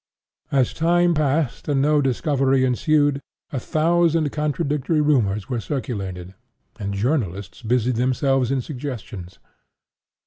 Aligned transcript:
As 0.51 0.73
time 0.73 1.13
passed 1.13 1.67
and 1.67 1.79
no 1.79 2.01
discovery 2.01 2.65
ensued, 2.65 3.21
a 3.51 3.59
thousand 3.59 4.31
contradictory 4.31 4.99
rumors 4.99 5.47
were 5.47 5.59
circulated, 5.61 6.33
and 6.79 6.95
journalists 6.95 7.61
busied 7.61 7.97
themselves 7.97 8.49
in 8.49 8.61
suggestions. 8.61 9.37